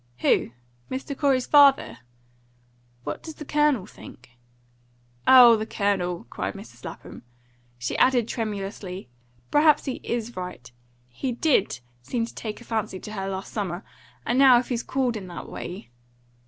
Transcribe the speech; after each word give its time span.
"Who? 0.21 0.49
Mr. 0.89 1.15
Corey's 1.15 1.45
father? 1.45 1.99
What 3.03 3.21
does 3.21 3.35
the 3.35 3.45
Colonel 3.45 3.85
think?" 3.85 4.31
"Oh, 5.27 5.55
the 5.55 5.67
Colonel!" 5.67 6.25
cried 6.31 6.55
Mrs. 6.55 6.83
Lapham. 6.85 7.21
She 7.77 7.95
added 7.99 8.27
tremulously: 8.27 9.09
"Perhaps 9.51 9.85
he 9.85 10.01
IS 10.03 10.35
right. 10.35 10.71
He 11.07 11.33
DID 11.33 11.81
seem 12.01 12.25
to 12.25 12.33
take 12.33 12.59
a 12.61 12.63
fancy 12.63 12.99
to 12.99 13.11
her 13.11 13.29
last 13.29 13.53
summer, 13.53 13.83
and 14.25 14.39
now 14.39 14.57
if 14.57 14.69
he's 14.69 14.81
called 14.81 15.15
in 15.15 15.27
that 15.27 15.47
way 15.47 15.91